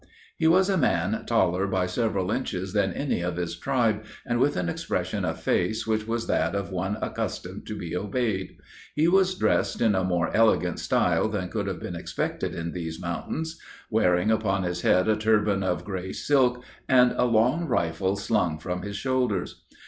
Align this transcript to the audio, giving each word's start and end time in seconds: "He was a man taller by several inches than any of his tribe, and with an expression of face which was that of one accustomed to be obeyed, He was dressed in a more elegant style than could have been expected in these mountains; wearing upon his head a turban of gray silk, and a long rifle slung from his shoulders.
"He 0.35 0.47
was 0.47 0.67
a 0.67 0.79
man 0.79 1.25
taller 1.27 1.67
by 1.67 1.85
several 1.85 2.31
inches 2.31 2.73
than 2.73 2.91
any 2.91 3.21
of 3.21 3.37
his 3.37 3.55
tribe, 3.55 4.03
and 4.25 4.39
with 4.39 4.57
an 4.57 4.67
expression 4.67 5.23
of 5.23 5.39
face 5.43 5.85
which 5.85 6.07
was 6.07 6.25
that 6.25 6.55
of 6.55 6.71
one 6.71 6.97
accustomed 7.03 7.67
to 7.67 7.75
be 7.77 7.95
obeyed, 7.95 8.57
He 8.95 9.07
was 9.07 9.35
dressed 9.35 9.79
in 9.79 9.93
a 9.93 10.03
more 10.03 10.35
elegant 10.35 10.79
style 10.79 11.27
than 11.29 11.49
could 11.49 11.67
have 11.67 11.79
been 11.79 11.95
expected 11.95 12.55
in 12.55 12.71
these 12.71 12.99
mountains; 12.99 13.59
wearing 13.91 14.31
upon 14.31 14.63
his 14.63 14.81
head 14.81 15.07
a 15.07 15.15
turban 15.15 15.61
of 15.61 15.85
gray 15.85 16.13
silk, 16.13 16.63
and 16.89 17.11
a 17.15 17.25
long 17.25 17.67
rifle 17.67 18.15
slung 18.15 18.57
from 18.57 18.81
his 18.81 18.95
shoulders. 18.95 19.63